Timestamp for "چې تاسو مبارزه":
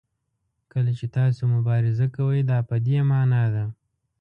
0.99-2.05